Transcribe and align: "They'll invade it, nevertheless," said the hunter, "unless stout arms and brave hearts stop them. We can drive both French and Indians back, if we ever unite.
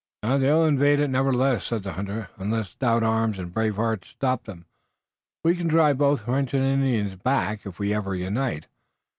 "They'll 0.23 0.65
invade 0.65 0.99
it, 0.99 1.09
nevertheless," 1.11 1.65
said 1.65 1.83
the 1.83 1.93
hunter, 1.93 2.29
"unless 2.39 2.71
stout 2.71 3.03
arms 3.03 3.37
and 3.37 3.53
brave 3.53 3.75
hearts 3.75 4.07
stop 4.07 4.45
them. 4.45 4.65
We 5.43 5.55
can 5.55 5.67
drive 5.67 5.99
both 5.99 6.21
French 6.25 6.55
and 6.55 6.65
Indians 6.65 7.17
back, 7.17 7.67
if 7.67 7.77
we 7.77 7.93
ever 7.93 8.15
unite. 8.15 8.65